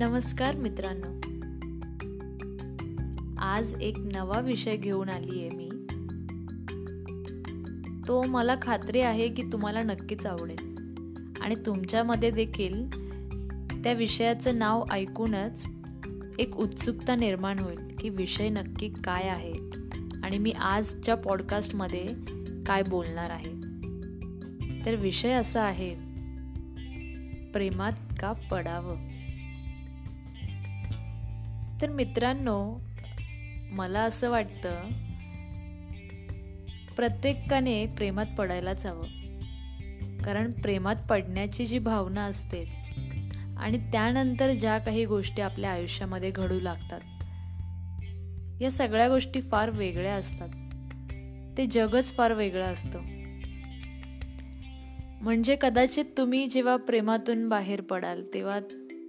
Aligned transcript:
नमस्कार 0.00 0.56
मित्रांनो. 0.56 1.20
आज 3.38 3.74
एक 3.80 3.98
नवा 3.98 4.40
विषय 4.40 4.76
घेऊन 4.76 5.08
आली 5.08 5.40
आहे 5.40 5.50
मी. 5.50 5.70
तो 8.08 8.22
मला 8.22 8.56
खात्री 8.62 9.00
आहे 9.00 9.28
की 9.28 9.42
तुम्हाला 9.42 9.82
नक्कीच 9.82 10.26
आवडेल. 10.26 10.58
आणि 11.40 11.54
तुमच्यामध्ये 11.66 12.30
देखील 12.30 12.88
त्या 13.84 13.92
विषयाचं 13.92 14.58
नाव 14.58 14.84
ऐकूनच 14.90 15.68
एक 16.38 16.56
उत्सुकता 16.56 17.16
निर्माण 17.16 17.58
होईल 17.58 17.78
की 17.98 18.08
विषय 18.08 18.48
नक्की 18.48 18.88
काय 18.88 19.28
आहे 19.28 19.52
आणि 20.22 20.38
मी 20.38 20.50
आजच्या 20.50 21.14
पॉडकास्टमध्ये 21.14 22.14
काय 22.66 22.82
बोलणार 22.82 23.30
आहे. 23.30 23.52
तर 24.86 24.94
विषय 24.94 25.32
असा 25.32 25.62
आहे 25.62 25.94
प्रेमात 27.52 27.92
का 28.20 28.32
पडावं? 28.32 29.09
तर 31.82 31.90
मित्रांनो 31.90 32.80
मला 33.72 34.00
असं 34.00 34.30
वाटतं 34.30 34.88
प्रत्येकाने 36.96 37.86
प्रेमात 37.86 38.26
पडायलाच 38.38 38.86
हवं. 38.86 39.06
कारण 40.24 40.52
प्रेमात 40.52 40.96
पडण्याची 41.10 41.66
जी 41.66 41.78
भावना 41.78 42.22
असते 42.22 42.64
आणि 43.58 43.78
त्यानंतर 43.78 44.50
ज्या 44.50 44.78
काही 44.78 45.04
गोष्टी 45.04 45.42
आपल्या 45.42 45.70
आयुष्यामध्ये 45.70 46.30
घडू 46.30 46.60
लागतात 46.60 47.00
या 48.62 48.70
सगळ्या 48.70 49.08
गोष्टी 49.08 49.40
फार 49.40 49.70
वेगळ्या 49.70 50.14
असतात. 50.14 50.48
ते 51.58 51.66
जगच 51.66 52.16
फार 52.16 52.32
वेगळं 52.32 52.64
असतं. 52.64 53.00
म्हणजे 55.22 55.56
कदाचित 55.60 56.04
तुम्ही 56.18 56.46
जेव्हा 56.46 56.76
प्रेमातून 56.76 57.48
बाहेर 57.48 57.80
पडाल 57.80 58.22
तेव्हा 58.34 58.60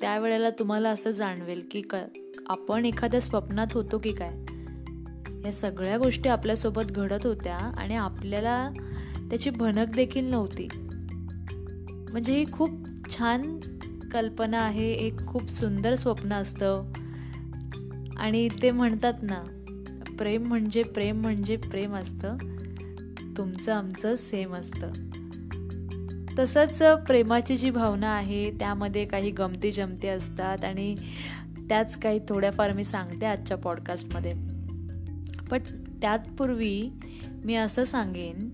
त्यावेळेला 0.02 0.50
तुम्हाला 0.50 0.90
असं 0.90 1.12
जाणवेल 1.12 1.68
की 1.72 1.82
क 1.82 1.96
आपण 2.48 2.86
एखाद्या 2.86 3.22
स्वप्नात 3.22 3.68
होतो 3.74 3.98
की 3.98 4.12
काय? 4.12 4.34
या 5.46 5.54
सगळ्या 5.54 5.98
गोष्टी 5.98 6.30
आपल्यासोबत 6.30 6.84
घडत 6.84 7.26
होत्या 7.26 7.58
आणि 7.58 7.96
आपल्याला 7.96 8.70
त्याची 9.30 9.50
भनक 9.50 9.96
देखील 9.96 10.26
नव्हती. 10.26 10.68
म्हणजे 12.12 12.34
ही 12.34 12.46
खूप 12.52 12.70
छान 13.18 13.60
कल्पना 14.12 14.60
आहे 14.60 14.92
एक 14.92 15.28
खूप 15.28 15.50
सुंदर 15.50 15.96
स्वप्न 15.96 16.34
असतं. 16.34 16.84
आणि 18.18 18.50
ते 18.62 18.72
म्हणतात 18.72 19.14
ना 19.22 19.44
प्रेम 20.18 20.48
म्हणजे 20.48 20.84
प्रेम 20.84 21.22
म्हणजे 21.22 21.56
प्रेम 21.56 21.94
असतं. 21.94 22.38
तुमचं 23.38 23.74
आमचं 23.74 24.16
सेम 24.16 24.56
असतं. 24.56 24.92
तसंच 26.40 26.84
प्रेमाची 27.08 27.58
जी 27.58 27.70
भावना 27.70 28.10
आहे 28.10 28.52
त्यामध्ये 28.52 29.06
काही 29.06 29.32
गमती 29.32 29.72
जमती 29.72 30.08
असतात 30.08 30.66
आणि 30.66 30.96
त्याच 31.72 32.00
काही 32.00 32.20
थोड्याफार 32.30 32.72
मी 32.72 32.84
सांगते 32.84 33.26
आजच्या 33.26 33.58
पॉडकास्टमध्ये 33.58 34.34
पण 35.52 35.60
त्यातपूर्वी 36.02 36.90
मी 37.46 37.56
असं 37.56 37.84
सांगेन 37.84 38.50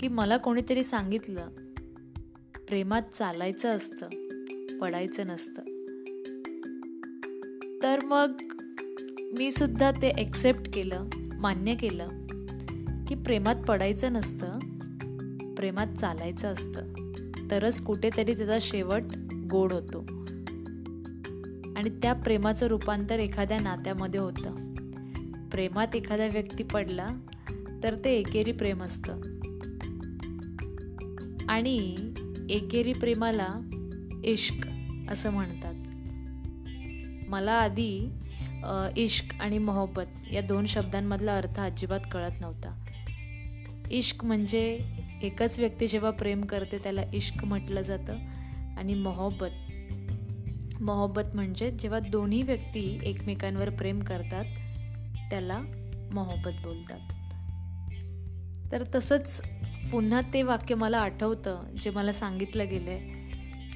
की 0.00 0.08
मला 0.08 0.36
कोणीतरी 0.36 0.84
सांगितलं 0.84 1.48
प्रेमात 2.68 3.02
चालायचं 3.12 3.76
असतं 3.76 4.08
पडायचं 4.78 5.26
नसतं. 5.26 5.62
तर 7.82 8.04
मग 8.04 8.42
मी 9.38 9.50
सुद्धा 9.50 9.90
ते 9.90 10.08
एक्सेप्ट 10.08 10.74
केलं 10.74 11.06
मान्य 11.34 11.74
केलं 11.74 12.08
की 13.08 13.14
प्रेमात 13.14 13.56
पडायचं 13.56 14.12
नसतं 14.12 14.58
प्रेमात 15.54 15.86
चालायचं 15.86 16.48
असतं. 16.48 16.80
तरच 17.50 17.80
कुठेतरी 17.80 18.34
त्याचा 18.34 18.58
शेवट 18.60 19.02
गोड 19.50 19.72
होतो. 19.72 20.19
आणि 21.80 21.90
त्या 21.90 22.12
प्रेमाचं 22.12 22.66
रूपांतर 22.66 23.18
एखाद्या 23.18 23.60
नात्यामध्ये 23.60 24.20
होतं. 24.20 24.54
प्रेमात 25.48 25.96
एखादा 25.96 26.26
व्यक्ती 26.26 26.62
पडला 26.62 27.08
तर 27.82 27.94
ते 28.04 28.12
एकेरी 28.12 28.52
प्रेम 28.52 28.82
असतं. 28.82 29.20
आणि 31.48 31.96
एकेरी 32.50 32.92
प्रेमाला 32.92 33.48
इश्क 34.24 34.66
असं 35.10 35.30
म्हणतात. 35.30 35.74
मला 37.28 37.52
आधी 37.52 38.10
इश्क 38.96 39.34
आणि 39.40 39.58
मोहब्बत 39.58 40.32
या 40.32 40.40
दोन 40.40 40.66
शब्दांमधला 40.66 41.36
अर्थ 41.36 41.60
अजिबात 41.60 42.00
कळत 42.12 42.40
नव्हता. 42.40 42.84
इश्क 43.90 44.24
म्हणजे 44.24 44.80
एकच 45.22 45.58
व्यक्ती 45.58 45.86
जेव्हा 45.86 46.10
प्रेम 46.10 46.42
करते 46.42 46.78
त्याला 46.78 47.02
इश्क 47.14 47.44
म्हटलं 47.44 47.82
जातं 47.82 48.18
आणि 48.76 48.94
मोहब्बत 48.94 49.69
मोहब्बत 50.80 51.34
म्हणजे 51.34 51.70
जेव्हा 51.70 51.98
दोन्ही 51.98 52.42
व्यक्ती 52.42 53.00
एकमेकांवर 53.02 53.70
प्रेम 53.70 54.00
करतात 54.00 54.44
त्याला 55.30 55.60
मोहब्बत 56.14 56.52
बोलतात. 56.62 56.98
तर 58.72 58.84
तसंच 58.94 59.42
पुन्हा 59.92 60.20
ते 60.34 60.42
वाक्य 60.42 60.74
मला 60.74 60.98
आठवतं 60.98 61.62
जे 61.80 61.90
मला 61.90 62.12
सांगितलं 62.12 62.68
गेलं 62.68 62.90
आहे 62.90 63.20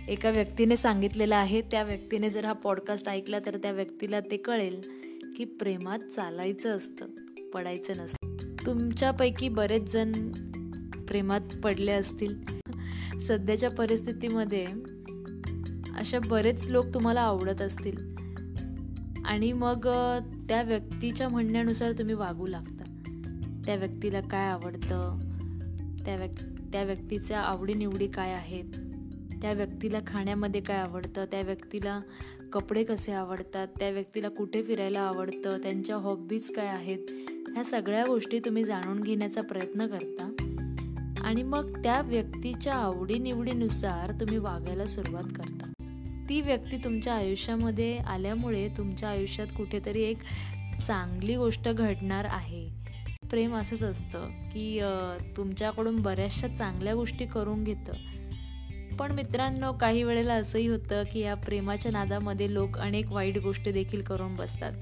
एका 0.09 0.31
व्यक्तीने 0.31 0.77
सांगितलेलं 0.77 1.37
आहे 1.37 1.61
त्या 1.61 1.83
व्यक्तीने 1.83 2.31
जर 2.31 2.45
हा 2.45 2.53
पॉडकास्ट 2.53 3.09
ऐकला 3.09 3.39
तर 3.47 3.57
त्या 3.57 3.73
व्यक्तीला 3.73 4.21
ते 4.21 4.37
कळेल 4.37 4.81
की 5.37 5.45
प्रेमात 5.45 5.99
चालायचं 5.99 6.77
असतं 6.77 7.07
पडायचं 7.55 7.93
नसतं. 7.97 8.57
तुमच्यापैकी 8.67 9.49
बरेच 9.49 9.93
जण 9.93 10.13
प्रेमात 11.09 11.41
पडले 11.41 11.93
असतील. 11.93 12.43
सध्याच्या 13.21 13.71
परिस्थितीमध्ये 13.71 14.67
असे 16.01 16.19
बरेच 16.19 16.69
लोक 16.69 16.87
तुम्हाला 16.95 17.21
आवडत 17.21 17.61
असतील. 17.61 18.15
आणि 19.25 19.53
मग 19.53 19.89
त्या 20.49 20.63
व्यक्तीच्या 20.63 21.29
म्हणण्यानुसार 21.29 21.93
तुम्ही 21.93 22.15
वागू 22.15 22.47
लागता. 22.47 22.85
त्या 23.67 23.75
व्यक्तीला 23.75 24.21
काय 24.21 24.49
आवडतं? 24.49 25.19
त्या 26.05 26.17
व्यक् 26.17 26.43
त्या 26.73 26.85
व्यक्तीच्या 26.85 27.41
आवडीनिवडी 27.41 28.07
काय 28.07 28.33
आहेत? 28.33 28.65
त्या 29.43 29.53
व्यक्तीला 29.53 29.99
खाण्यामध्ये 30.07 30.61
काय 30.61 30.77
आवडतं? 30.77 31.25
त्या 31.25 31.43
व्यक्तीला 31.43 32.01
कपडे 32.53 32.85
कसे 32.85 33.13
आवडतात? 33.13 33.69
त्या 33.79 33.91
व्यक्तीला 33.91 34.29
कुठे 34.29 34.63
फिरायला 34.63 35.01
आवडतं? 35.01 35.59
त्यांच्या 35.63 35.97
हॉबीज 35.97 36.51
काय 36.51 36.67
आहेत? 36.67 36.99
ह्या 37.55 37.65
सगळ्या 37.65 38.05
गोष्टी 38.05 38.39
तुम्ही 38.39 38.65
जाणून 38.65 39.01
घेण्याचा 39.01 39.43
प्रयत्न 39.43 39.87
करता. 39.87 40.31
आणि 41.25 41.43
मग 41.43 41.83
त्या 41.83 42.01
व्यक्तीच्या 42.01 42.75
आवडीनिवडीनुसार 42.75 44.13
तुम्ही 44.21 44.39
वागायला 44.39 44.87
सुरुवात 44.87 45.25
करता. 45.25 45.64
ती 46.29 46.41
व्यक्ती 46.41 46.77
तुमच्या 46.77 47.15
आयुष्यामध्ये 47.15 47.99
आल्यामुळे 47.99 48.69
तुमच्या 48.69 49.09
आयुष्यात 49.09 49.47
कुठेतरी 49.57 50.03
एक 50.03 50.19
चांगली 50.87 51.37
गोष्ट 51.37 51.69
घडणार 51.69 52.27
आहे. 52.31 52.69
प्रेम 53.31 53.55
असंच 53.57 53.83
असतं 53.83 54.29
की 54.53 54.81
तुमच्याकडून 55.37 55.97
बऱ्याचशा 55.97 56.49
चांगल्या 56.49 56.95
गोष्टी 56.95 57.27
करून 57.27 57.65
घेतं. 57.65 57.93
पण 58.97 59.13
मित्रांनो 59.13 59.73
काही 59.73 60.03
वेळेला 60.03 60.35
असंही 60.35 60.67
होतं 60.67 61.03
की 61.13 61.21
या 61.21 61.35
प्रेमाच्या 61.35 61.93
नादामध्ये 61.93 62.55
लोक 62.55 62.79
अनेक 62.79 63.13
वाईट 63.13 63.39
गोष्टी 63.39 63.73
देखील 63.73 64.03
करून 64.03 64.37
बसतात. 64.37 64.73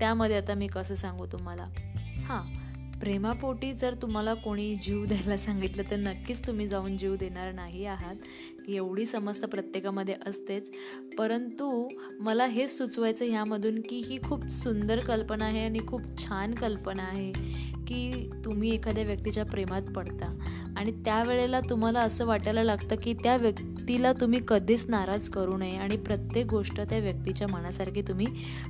त्यामध्ये 0.00 0.36
आता 0.36 0.54
मी 0.54 0.66
कसं 0.66 0.94
सांगू 0.94 1.26
तुम्हाला? 1.26 1.66
हां 2.24 2.65
प्रेमापोटी 3.00 3.72
जर 3.72 3.94
तुम्हाला 3.94 4.34
कोणी 4.34 4.74
जीव 4.82 5.04
द्यायला 5.04 5.36
सांगितलं 5.36 5.82
तर 5.90 5.96
नक्कीच 5.96 6.46
तुम्ही 6.46 6.68
जाऊन 6.68 6.96
जीव 6.96 7.16
देणार 7.16 7.52
नाही 7.52 7.84
आहात. 7.84 8.14
एवढी 8.68 9.06
समजत 9.06 9.44
प्रत्येकामध्ये 9.44 10.14
असतेच. 10.26 10.70
परंतु 11.18 11.88
मला 12.20 12.46
हेच 12.46 12.78
सुचवायचं 12.78 13.24
ह्यामधून 13.24 13.80
की 13.80 13.96
ही 13.96 14.18
खूप 14.22 14.48
सुंदर 14.48 14.98
कल्पना 14.98 15.44
आहे 15.44 15.64
आणि 15.64 15.78
खूप 15.86 16.02
छान 16.18 16.54
कल्पना 16.54 17.02
आहे 17.02 17.32
की 17.86 18.30
तुम्ही 18.44 18.74
एखाद्या 18.74 19.04
व्यक्तीच्या 19.04 19.44
प्रेमात 19.44 19.82
पडता. 19.82 20.38
आणि 20.76 20.92
त्यावेळेला 20.92 21.60
तुम्हाला 21.60 22.00
असं 22.00 22.26
वाटायला 22.26 22.64
लागतं 22.64 22.96
की 22.96 23.14
त्या 23.14 23.36
व्यक्तीला 23.36 24.12
तुम्ही 24.12 24.40
कधीच 24.48 24.86
नाराज 24.88 25.28
करू 25.28 25.56
नये 25.56 25.76
आणि 25.76 25.96
प्रत्येक 25.96 26.46
गोष्ट 26.46 26.80
त्या 26.80 26.98
व्यक्तीच्या 26.98 27.48
मनासारखी 27.48 28.02
तुम्ही 28.02 28.26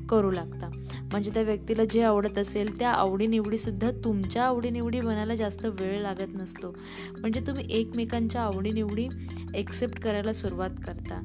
करू 0.08 0.30
लागता. 0.30 0.70
म्हणजे 1.16 1.30
त्या 1.34 1.42
व्यक्तीला 1.42 1.84
जे 1.84 2.02
आवडत 2.02 2.38
असेल 2.38 2.78
त्या 2.78 2.90
आवडीनिवडीसुद्धा 2.90 3.90
तुमच्या 4.04 4.44
आवडीनिवडी 4.44 5.00
बनायला 5.00 5.34
जास्त 5.34 5.66
वेळ 5.66 6.00
लागत 6.00 6.34
नसतो. 6.34 6.74
म्हणजे 7.20 7.40
तुम्ही 7.40 7.64
एकमेकांच्या 7.70 8.42
आवडीनिवडी 8.42 9.08
एक्सेप्ट 9.54 10.00
करायला 10.00 10.32
सुरुवात 10.32 10.70
करता. 10.86 11.20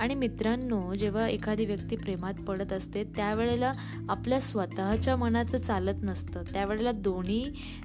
आणि 0.00 0.14
मित्रांनो 0.14 0.94
जेव्हा 0.94 1.26
एखादी 1.28 1.64
व्यक्ती 1.66 1.96
प्रेमात 1.96 2.40
पडत 2.48 2.72
असते 2.72 3.04
त्यावेळेला 3.16 3.72
आपल्या 4.08 4.40
स्वतःच्या 4.40 5.16
मनाचं 5.16 5.58
चालत 5.58 6.02
नसतं. 6.02 6.42
त्यावेळेला 6.52 6.92
दोन्ही 6.92 7.44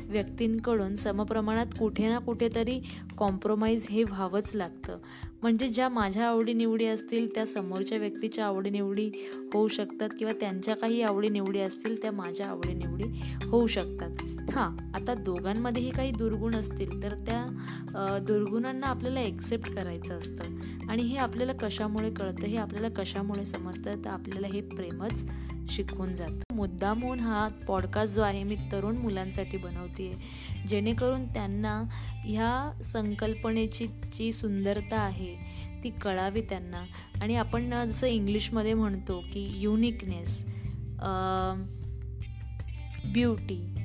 व्यक्तींकडून 0.09 0.95
समप्रमाणात 0.95 1.77
कुठे 1.79 2.07
ना 2.09 2.19
कुठेतरी 2.19 2.79
कॉम्प्रोमाइज 3.17 3.87
हे 3.89 4.03
व्हावंच 4.03 4.55
लागतं. 4.55 4.97
म्हणजे 5.41 5.67
ज्या 5.67 5.87
माझ्या 5.89 6.27
आवडीनिवडी 6.27 6.85
असतील 6.85 7.27
त्या 7.35 7.45
समोरच्या 7.45 7.97
व्यक्तीच्या 7.97 8.45
आवडीनिवडी 8.45 9.09
होऊ 9.53 9.67
शकतात 9.67 10.09
किंवा 10.19 10.33
त्यांच्या 10.39 10.75
काही 10.75 11.01
आवडीनिवडी 11.01 11.59
असतील 11.59 12.01
त्या 12.01 12.11
माझ्या 12.11 12.47
आवडीनिवडी 12.47 13.03
होऊ 13.47 13.67
शकतात. 13.67 14.23
हां 14.51 14.69
आता 14.95 15.13
दोघांमध्येही 15.13 15.89
काही 15.89 16.11
दुर्गुण 16.11 16.55
असतील 16.55 17.01
तर 17.03 17.13
त्या 17.25 18.19
दुर्गुणांना 18.27 18.87
आपल्याला 18.87 19.21
एक्सेप्ट 19.21 19.71
करायचं 19.71 20.17
असतं. 20.17 20.59
आणि 20.89 21.03
हे 21.03 21.17
आपल्याला 21.17 21.53
कशामुळे 21.53 22.00
कळतं 22.09 22.47
हे 22.47 22.57
आपल्याला 22.57 22.89
कशामुळे 22.89 23.45
समजतं 23.45 24.05
तर 24.05 24.09
आपल्याला 24.09 24.47
हे 24.47 24.61
प्रेमच 24.61 25.25
शिकवून 25.69 26.15
जातं. 26.15 26.55
मुद्दामून 26.55 27.19
हा 27.19 27.47
पॉडकास्ट 27.67 28.15
जो 28.15 28.21
आहे 28.21 28.43
मी 28.43 28.55
तरुण 28.71 28.97
मुलांसाठी 28.97 29.57
बनवते 29.57 30.15
जेणेकरून 30.67 31.25
त्यांना 31.33 31.83
ह्या 32.25 32.81
संकल्पनेची 32.83 33.87
जी 33.87 34.31
सुंदरता 34.31 34.99
आहे 34.99 35.35
ती 35.83 35.89
कळावी 35.89 36.41
त्यांना. 36.41 36.83
आणि 37.21 37.35
आपण 37.35 37.87
जसं 37.87 38.07
इंग्लिशमध्ये 38.07 38.73
म्हणतो 38.73 39.19
की 39.33 39.51
युनिकनेस 39.55 40.45
ब्युटी 43.13 43.75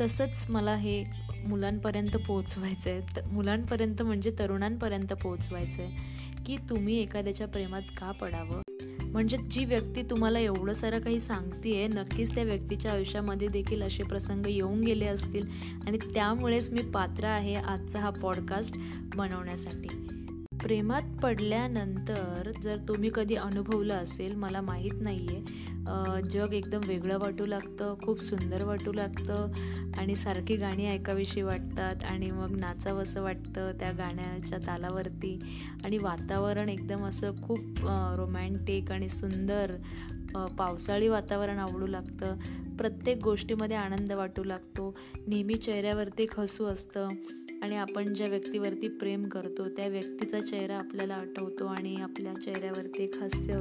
तसंच 0.00 0.46
मला 0.50 0.74
हे 0.74 1.04
मुलांपर्यंत 1.48 2.16
पोचवायचं 2.16 2.90
आहे 2.90 3.00
मुलांपर्यंत 3.32 4.02
म्हणजे 4.02 4.32
तरुणांपर्यंत 4.38 5.12
पोचवायचं 5.12 5.82
आहे 5.82 6.20
की 6.46 6.56
तुम्ही 6.56 7.00
एखाद्याच्या 7.00 7.48
प्रेमात 7.48 7.82
का 7.98 8.12
पडावं? 8.12 8.62
म्हणजे 9.12 9.36
जी 9.50 9.64
व्यक्ती 9.64 10.02
तुम्हाला 10.02 10.38
एवढं 10.38 10.72
सारं 10.72 10.98
काही 10.98 11.20
सांगते 11.20 11.86
नक्कीच 11.86 12.34
त्या 12.34 12.44
व्यक्तीच्या 12.44 12.92
आयुष्यामध्ये 12.92 13.48
देखील 13.48 13.82
असे 13.82 14.02
प्रसंग 14.02 14.46
येऊन 14.46 14.80
गेले 14.80 15.06
असतील. 15.06 15.46
आणि 15.86 15.98
त्यामुळेच 16.14 16.72
मी 16.72 16.80
पात्र 16.80 17.24
आहे 17.24 17.54
आजचा 17.54 17.98
हा 17.98 18.10
पॉडकास्ट 18.10 18.76
बनवण्यासाठी. 19.16 19.88
प्रेमात 20.62 21.02
पडल्यानंतर 21.22 22.50
जर 22.62 22.76
तुम्ही 22.78 23.10
कधी 23.14 23.34
अनुभवलं 23.34 23.94
असेल 23.94 24.34
मला 24.34 24.60
माहीत 24.60 25.00
नाही 25.00 25.26
आहे 25.28 26.22
जग 26.30 26.52
एकदम 26.52 26.80
वेगळं 26.86 27.18
वाटू 27.18 27.46
लागतं 27.46 27.94
खूप 28.04 28.20
सुंदर 28.20 28.64
वाटू 28.64 28.92
लागतं 28.92 29.52
आणि 29.98 30.16
सारखी 30.16 30.56
गाणी 30.56 30.86
ऐकावीशी 30.86 31.42
वाटतात 31.42 32.04
आणि 32.04 32.30
मग 32.30 32.60
नाचावंसं 32.60 33.22
वाटतं 33.22 33.72
त्या 33.72 33.90
गाण्याच्या 33.90 34.58
तालावरती. 34.58 35.38
आणि 35.84 35.98
वातावरण 35.98 36.68
एकदम 36.68 37.04
असं 37.04 37.32
खूप 37.42 37.60
रोमॅन्टिक 38.16 38.92
आणि 38.92 39.08
सुंदर 39.08 39.76
पावसाळी 40.34 41.08
वातावरण 41.08 41.58
आवडू 41.58 41.86
लागतं. 41.86 42.36
प्रत्येक 42.78 43.22
गोष्टीमध्ये 43.22 43.76
आनंद 43.76 44.12
वाटू 44.12 44.44
लागतो. 44.44 44.98
नेहमी 45.26 45.54
चेहऱ्यावरती 45.54 46.22
एक 46.22 46.40
हसू 46.40 46.64
असतं 46.64 47.08
आणि 47.62 47.76
आपण 47.76 48.14
ज्या 48.14 48.26
व्यक्तीवरती 48.26 48.88
प्रेम 48.88 49.28
करतो 49.28 49.68
त्या 49.68 49.88
व्यक्तीचा 49.88 50.40
चेहरा 50.40 50.76
आपल्याला 50.76 51.14
आठवतो 51.14 51.66
आणि 51.66 51.96
आपल्या 51.96 52.34
चेहऱ्यावरती 52.34 53.02
एक 53.02 53.16
हास्य 53.16 53.56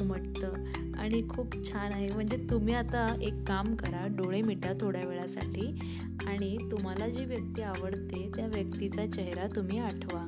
उमटतं. 0.00 0.52
आणि 0.98 1.22
खूप 1.28 1.72
छान 1.72 1.92
आहे. 1.92 2.14
म्हणजे 2.14 2.46
तुम्ही 2.50 2.74
आता 2.74 3.16
एक 3.22 3.34
काम 3.48 3.74
करा 3.74 4.06
डोळे 4.06 4.42
मिटा 4.42 4.72
थोड्या 4.80 5.08
वेळासाठी 5.08 5.78
आणि 6.26 6.58
तुम्हाला 6.70 7.08
जी 7.08 7.24
व्यक्ती 7.24 7.62
आवडते 7.62 8.30
त्या 8.36 8.46
व्यक्तीचा 8.46 9.06
चेहरा 9.06 9.46
तुम्ही 9.56 9.78
आठवा. 9.78 10.26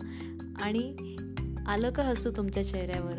आणि 0.60 1.16
आलं 1.66 1.90
का 1.90 2.02
हसू 2.02 2.30
तुमच्या 2.36 2.64
चेहऱ्यावर? 2.64 3.18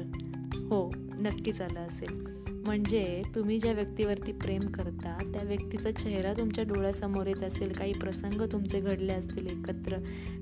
हो 0.56 0.92
नक्कीच 0.98 1.62
आलं 1.62 1.80
असेल. 1.80 2.38
म्हणजे 2.69 3.21
तुम्ही 3.36 3.57
ज्या 3.60 3.71
व्यक्तीवरती 3.74 4.31
प्रेम 4.31 4.62
करता 4.62 5.18
त्या 5.33 5.42
व्यक्तीचा 5.44 5.92
चेहरा 5.92 6.33
तुमच्या 6.33 6.63
डोळ्यासमोर 6.63 7.27
येत 7.27 7.44
असेल 7.44 7.71
काही 7.74 7.94
प्रसंग 7.94 8.42
तुमचे 8.51 8.80
घडले 8.80 9.13
असतील 9.13 9.48
एकत्र 9.48 9.98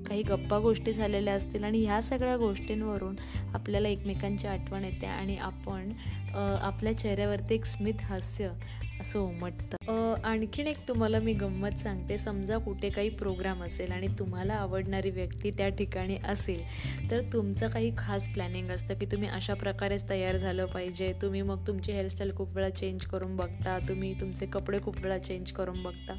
काही 0.08 0.22
गप्पा 0.22 0.58
गोष्टी 0.58 0.92
झालेल्या 0.92 1.34
असतील 1.34 1.64
आणि 1.64 1.84
ह्या 1.84 2.00
सगळ्या 2.02 2.36
गोष्टींवरून 2.36 3.16
आपल्याला 3.54 3.88
एकमेकांची 3.88 4.46
आठवण 4.46 4.84
येते 4.84 5.06
आणि 5.06 5.36
आपण 5.36 5.88
आपल्या 6.36 6.96
चेहऱ्यावरती 6.98 7.54
एक 7.54 7.64
स्मित 7.64 8.02
हास्य 8.02 8.50
असं 9.00 9.18
उमटतं. 9.20 9.76
आणखीन 10.24 10.66
एक 10.66 10.76
तुम्हाला 10.88 11.18
मी 11.20 11.32
गंमत 11.32 11.76
सांगते. 11.78 12.16
समजा 12.18 12.56
कुठे 12.58 12.88
काही 12.88 13.08
प्रोग्राम 13.08 13.62
असेल 13.64 13.92
आणि 13.92 14.06
तुम्हाला 14.18 14.54
आवडणारी 14.54 15.10
व्यक्ती 15.10 15.50
त्या 15.50 15.68
ठिकाणी 15.68 16.16
असेल 16.28 16.62
तर 17.10 17.20
तुमचं 17.32 17.68
काही 17.68 17.92
खास 17.98 18.28
प्लॅनिंग 18.34 18.70
असतं 18.70 18.94
की 18.94 19.06
तुम्ही 19.06 19.28
अशा 19.28 19.54
प्रकारेच 19.54 20.08
तयार 20.10 20.36
झालं 20.36 20.66
पाहिजे. 20.66 21.12
तुम्ही 21.22 21.42
मग 21.42 21.66
तुमची 21.66 21.92
हेअरस्टाईल 21.92 22.34
खूप 22.36 22.56
वेळा 22.56 22.68
चेंज 22.70 23.04
करून 23.06 23.36
बघता. 23.36 23.78
तुम्ही 23.88 24.12
तुमचे 24.20 24.46
कपडे 24.46 24.80
खूप 24.82 24.98
वेळा 25.02 25.18
चेंज 25.18 25.52
करून 25.52 25.82
बघता. 25.82 26.16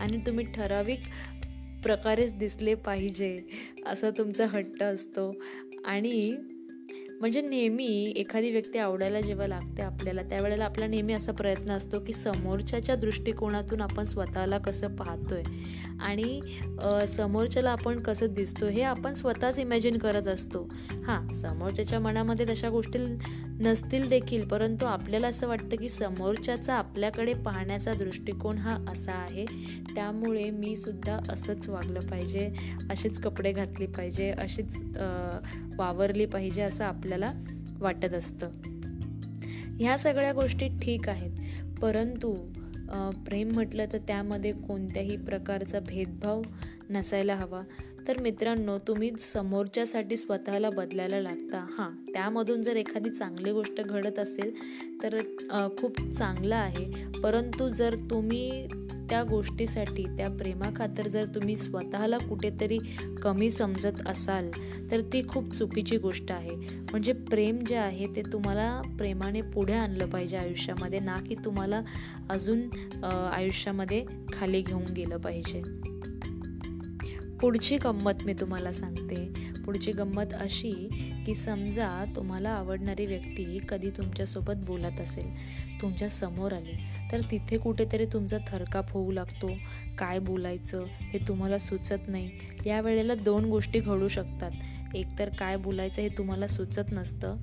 आणि 0.00 0.18
तुम्ही 0.26 0.44
ठराविक 0.52 1.02
प्रकारेच 1.82 2.36
दिसले 2.38 2.74
पाहिजे 2.74 3.36
असा 3.86 4.10
तुमचा 4.10 4.46
हट्ट 4.46 4.82
असतो. 4.82 5.30
आणि 5.84 6.34
म्हणजे 7.22 7.40
नेहमी 7.40 8.12
एखादी 8.16 8.50
व्यक्ती 8.50 8.78
आवडायला 8.78 9.20
जेव्हा 9.20 9.46
लागते 9.46 9.82
आपल्याला 9.82 10.22
त्यावेळेला 10.22 10.64
आपला 10.64 10.86
नेहमी 10.86 11.12
असा 11.12 11.32
प्रयत्न 11.32 11.72
असतो 11.72 12.00
की 12.00 12.12
समोरच्याच्या 12.12 12.94
दृष्टिकोनातून 12.94 13.80
आपण 13.80 14.04
स्वतःला 14.04 14.58
कसं 14.58 14.96
पाहतोय 14.96 15.42
आणि 16.00 16.40
समोरच्याला 17.08 17.70
आपण 17.70 18.00
कसं 18.00 18.34
दिसतो 18.34 18.66
हे 18.66 18.82
आपण 18.82 19.12
स्वतःच 19.12 19.58
इमॅजिन 19.58 19.98
करत 19.98 20.28
असतो. 20.28 20.66
हां 21.06 21.32
समोरच्याच्या 21.32 22.00
मनामध्ये 22.00 22.46
तशा 22.48 22.68
गोष्टी 22.68 22.98
नसतील 23.60 24.08
देखील 24.08 24.44
परंतु 24.44 24.84
आपल्याला 24.86 25.28
असं 25.28 25.48
वाटतं 25.48 25.76
की 25.76 25.88
समोरच्याचा 25.88 26.74
आपल्याकडे 26.74 27.34
पाहण्याचा 27.34 27.92
दृष्टिकोन 27.92 28.58
हा 28.58 28.76
असा 28.88 29.12
आहे. 29.12 29.44
त्यामुळे 29.94 30.48
मी 30.50 30.74
सुद्धा 30.76 31.18
असंच 31.30 31.68
वागलं 31.68 32.00
पाहिजे 32.00 32.48
असेच 32.90 33.20
कपडे 33.20 33.52
घातले 33.52 33.86
पाहिजे 33.86 34.30
असेच 34.30 34.76
वावरली 35.78 36.26
पाहिजे 36.26 36.62
असं 36.62 36.84
आपल्याला 36.84 37.32
वाटत 37.80 38.14
असतं. 38.14 38.50
ह्या 39.80 39.96
सगळ्या 39.98 40.32
गोष्टी 40.32 40.68
ठीक 40.82 41.08
आहेत 41.08 41.78
परंतु 41.80 42.34
प्रेम 43.26 43.50
म्हटलं 43.52 43.84
तर 43.92 43.98
त्यामध्ये 43.98 44.52
कोणत्याही 44.52 45.16
प्रकारचा 45.16 45.80
भेदभाव 45.80 46.42
नसायला 46.90 47.34
हवा. 47.34 47.62
तर 48.08 48.20
मित्रांनो 48.22 48.76
तुम्ही 48.78 49.10
समोरच्यासाठी 49.18 50.16
स्वतःला 50.16 50.70
बदलायला 50.70 51.20
लागता. 51.20 51.64
हां 51.70 51.90
त्यामधून 52.12 52.62
जर 52.62 52.76
एखादी 52.76 53.10
चांगली 53.10 53.52
गोष्ट 53.52 53.80
घडत 53.80 54.18
असेल 54.18 54.52
तर 55.02 55.20
खूप 55.78 56.00
चांगलं 56.12 56.54
आहे. 56.54 56.86
परंतु 57.22 57.68
जर 57.68 57.94
तुम्ही 58.10 58.66
त्या 59.10 59.22
गोष्टीसाठी 59.22 60.04
त्या 60.16 60.28
प्रेमाखातर 60.30 61.08
जर 61.08 61.24
तुम्ही 61.34 61.56
स्वतःला 61.56 62.18
कुठेतरी 62.18 62.78
कमी 63.22 63.50
समजत 63.50 64.00
असाल 64.08 64.50
तर 64.90 65.00
ती 65.12 65.22
खूप 65.28 65.52
चुकीची 65.54 65.96
गोष्ट 65.98 66.32
आहे. 66.32 66.56
म्हणजे 66.90 67.12
प्रेम 67.30 67.58
जे 67.58 67.76
आहे 67.76 68.06
ते 68.16 68.22
तुम्हाला 68.32 68.70
प्रेमाने 68.98 69.40
पुढे 69.54 69.72
आणलं 69.72 70.10
पाहिजे 70.10 70.36
आयुष्यामध्ये 70.36 71.00
ना 71.00 71.16
की 71.28 71.34
तुम्हाला 71.44 71.82
अजून 72.30 72.68
आयुष्यामध्ये 73.04 74.04
खाली 74.32 74.62
घेऊन 74.62 74.92
गेलं 74.96 75.16
पाहिजे. 75.16 75.62
पुढची 77.42 77.76
गंमत 77.76 78.22
मी 78.24 78.32
तुम्हाला 78.32 78.72
सांगते. 78.72 79.32
पुढची 79.64 79.92
गंमत 79.92 80.34
अशी 80.34 80.72
की 81.26 81.34
समजा 81.34 82.04
तुम्हाला 82.16 82.50
आवडणारी 82.50 83.06
व्यक्ती 83.06 83.58
कधी 83.68 83.90
तुमच्यासोबत 83.90 84.54
बोलत 84.56 85.00
असेल 85.00 85.30
तुमच्यासमोर 85.80 86.52
आली 86.52 86.76
तर 87.12 87.20
तिथे 87.30 87.58
कुठेतरी 87.58 88.06
तुमचा 88.12 88.38
थरकाप 88.46 88.92
होऊ 88.92 89.12
लागतो. 89.12 89.50
काय 89.98 90.18
बोलायचं 90.18 90.84
हे 90.84 91.18
तुम्हाला 91.28 91.58
सुचत 91.58 92.08
नाही. 92.08 92.30
या 92.66 92.80
वेळेला 92.80 93.14
दोन 93.14 93.44
गोष्टी 93.44 93.80
घडू 93.80 94.08
शकतात. 94.08 94.50
एकतर 94.94 95.28
काय 95.38 95.56
बोलायचं 95.56 96.02
हे 96.02 96.08
तुम्हाला 96.08 96.46
सुचत 96.46 96.92
नसतं. 96.92 97.36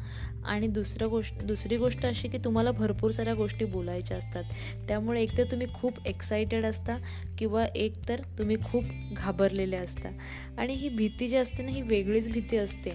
आणि 0.45 0.67
दुसरं 0.67 1.07
गोष्ट 1.09 1.43
दुसरी 1.43 1.77
गोष्ट 1.77 2.05
अशी 2.05 2.27
की 2.27 2.37
तुम्हाला 2.37 2.71
भरपूर 2.71 3.11
साऱ्या 3.11 3.33
गोष्टी 3.33 3.65
बोलायच्या 3.65 4.17
असतात. 4.17 4.43
त्यामुळे 4.87 5.21
एकतर 5.21 5.43
तुम्ही 5.43 5.67
खूप 5.73 6.07
एक्सायटेड 6.07 6.65
असता 6.65 6.97
किंवा 7.37 7.65
एकतर 7.75 8.21
तुम्ही 8.37 8.57
खूप 8.63 8.83
घाबरलेले 9.13 9.77
असता. 9.77 10.09
आणि 10.57 10.73
ही 10.73 10.89
भीती 10.89 11.27
जी 11.27 11.37
असते 11.37 11.63
ना 11.63 11.71
ही 11.71 11.81
वेगळीच 11.81 12.31
भीती 12.31 12.57
असते. 12.57 12.93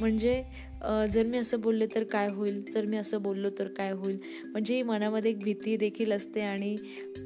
म्हणजे 0.00 0.42
जर 1.10 1.26
मी 1.26 1.38
असं 1.38 1.60
बोलले 1.60 1.86
तर 1.86 2.04
काय 2.04 2.28
होईल? 2.28 2.62
जर 2.72 2.84
मी 2.84 2.96
असं 2.96 3.22
बोललो 3.22 3.50
तर 3.58 3.68
काय 3.68 3.90
होईल? 3.90 4.18
म्हणजे 4.52 4.82
मनामध्ये 4.82 5.30
एक 5.30 5.38
भीती 5.38 5.76
देखील 5.76 6.12
असते 6.12 6.40
आणि 6.40 6.76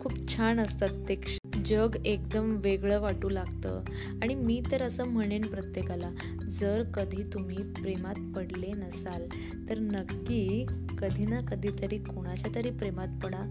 खूप 0.00 0.28
छान 0.28 0.60
असतात 0.60 1.08
ते 1.08 1.14
जग 1.64 2.06
एकदम 2.06 2.56
वेगळं 2.56 3.00
वाटू 3.00 3.28
लागतं. 3.28 3.82
आणि 4.22 4.34
मी 4.34 4.62
तर 4.72 4.82
असं 4.82 5.04
म्हणेन 5.04 5.42
प्रत्येकाला 5.42 6.10
जर 6.50 6.82
कधी 6.82 7.22
तुम्ही 7.22 7.56
प्रेमात 7.56 8.36
पडले 8.36 8.72
नसाल 8.72 9.26
तर 9.68 9.78
नक्की 9.78 10.66
कधी 10.98 11.26
ना 11.26 11.40
कधीतरी 11.40 11.98
कोणाच्या 11.98 12.50
तरी 12.54 12.70
प्रेमात 12.70 13.08
पडा. 13.24 13.50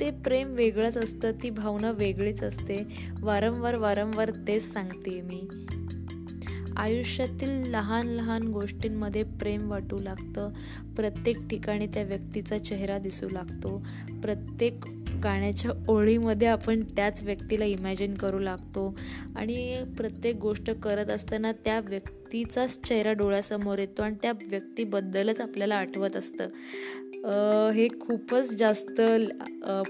ते 0.00 0.10
प्रेम 0.10 0.54
वेगळंच 0.54 0.96
असतं 0.96 1.30
ती 1.42 1.50
भावना 1.50 1.90
वेगळीच 1.90 2.42
असते. 2.42 2.86
वारंवार 3.20 3.74
वारंवार 3.74 4.30
तेच 4.30 4.72
सांगते 4.72 5.20
मी. 5.20 5.48
आयुष्यातील 6.76 7.48
लहान 7.48 8.06
लहान 8.06 8.42
गोष्टींमध्ये 8.42 9.22
प्रेम 9.22 9.70
वाटू 9.70 9.98
लागतं. 9.98 10.50
प्रत्येक 10.96 11.36
ठिकाणी 11.50 11.86
त्या 11.86 12.02
व्यक्तीचा 12.02 12.58
चेहरा 12.58 12.98
दिसू 12.98 13.28
लागतो. 13.28 13.86
प्रत्येक 14.22 14.84
गाण्याच्या 15.22 15.70
ओळीमध्ये 15.88 16.48
आपण 16.48 16.80
त्याच 16.96 17.22
व्यक्तीला 17.22 17.64
इमॅजिन 17.64 18.14
करू 18.14 18.38
लागतो. 18.38 18.94
आणि 19.36 19.82
प्रत्येक 19.96 20.36
गोष्ट 20.36 20.70
करत 20.82 21.10
असताना 21.10 21.52
त्या 21.64 21.80
व्यक्तीचाच 21.80 22.78
चेहरा 22.84 23.12
डोळ्यासमोर 23.12 23.78
येतो 23.78 24.02
आणि 24.02 24.16
त्या 24.22 24.32
व्यक्तीबद्दलच 24.48 25.40
आपल्याला 25.40 25.76
आठवत 25.76 26.16
असतं. 26.16 26.48
हे 27.74 27.86
खूपच 28.00 28.50
जास्त 28.56 29.00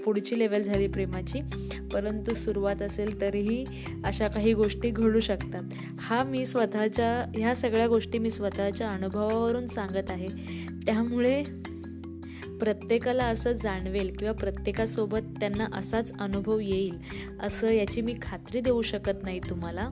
पुढची 0.03 0.37
लेवल 0.39 0.61
झाली 0.61 0.87
प्रेमाची. 0.87 1.41
परंतु 1.93 2.33
सुरुवात 2.33 2.81
असेल 2.81 3.19
तरीही 3.21 3.63
अशा 4.05 4.27
काही 4.27 4.53
गोष्टी 4.53 4.89
घडू 4.89 5.19
शकतात. 5.19 5.63
हा 5.99 6.23
मी 6.23 6.45
स्वतःच्या 6.45 7.09
ह्या 7.35 7.55
सगळ्या 7.55 7.87
गोष्टी 7.87 8.19
मी 8.19 8.29
स्वतःच्या 8.29 8.89
अनुभवावरून 8.89 9.65
सांगत 9.67 10.09
आहे. 10.09 10.29
त्यामुळे 10.87 11.43
प्रत्येकाला 12.59 13.23
असं 13.23 13.51
जाणवेल 13.51 14.15
किंवा 14.19 14.33
प्रत्येकासोबत 14.33 15.39
त्यांना 15.39 15.67
असाच 15.73 16.13
अनुभव 16.19 16.59
येईल 16.59 16.97
असं 17.39 17.69
याची 17.69 18.01
मी 18.01 18.15
खात्री 18.21 18.61
देऊ 18.61 18.81
शकत 18.81 19.23
नाही 19.23 19.39
तुम्हाला. 19.39 19.89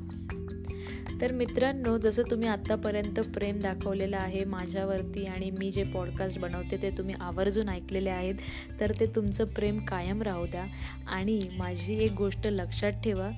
तर 1.21 1.31
मित्रांनो 1.31 1.97
जसं 1.97 2.23
तुम्ही 2.31 2.47
आत्तापर्यंत 2.47 3.19
प्रेम 3.19 3.59
दाखवलेलं 3.59 4.17
आहे 4.17 4.43
माझ्यावरती 4.43 5.25
आणि 5.25 5.51
मी 5.51 5.71
जे 5.71 5.83
पॉडकास्ट 5.83 6.39
बनवते 6.39 6.77
ते 6.81 6.89
तुम्ही 6.89 7.15
आवर्जून 7.19 7.69
ऐकलेले 7.69 8.09
आहेत 8.09 8.35
तर 8.79 8.91
ते 8.99 9.05
तुमचं 9.05 9.45
प्रेम 9.45 9.85
कायम 9.85 10.21
राहू 10.21 10.45
द्या. 10.45 10.65
आणि 11.07 11.41
माझी 11.57 12.03
एक 12.03 12.11
गोष्ट 12.11 12.47
लक्षात 12.47 12.91
ठेवा 12.91 13.29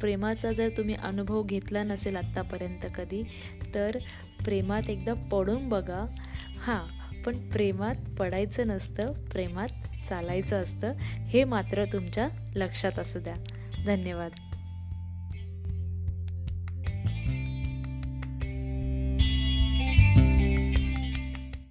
प्रेमाचा 0.00 0.52
जर 0.52 0.68
तुम्ही 0.76 0.94
अनुभव 0.94 1.42
घेतला 1.42 1.82
नसेल 1.82 2.16
आत्तापर्यंत 2.16 2.86
कधी 2.96 3.22
तर 3.74 3.98
प्रेमात 4.44 4.90
एकदा 4.90 5.14
पडून 5.14 5.68
बघा. 5.68 6.06
हां 6.60 7.01
पण 7.24 7.48
प्रेमात 7.48 7.94
पडायचं 8.18 8.66
नसतं 8.66 9.12
प्रेमात 9.12 9.68
चालायचं 10.08 10.62
असतं 10.62 10.92
हे 11.00 11.44
मात्र 11.44 11.84
तुमच्या 11.84 12.28
लक्षात 12.54 12.98
असू 12.98 13.18
द्या. 13.20 13.34
धन्यवाद. 13.86 14.30